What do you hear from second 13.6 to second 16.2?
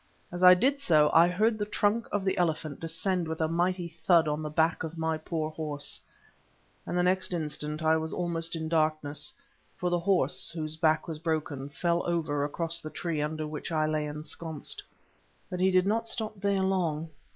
I lay ensconced. But he did not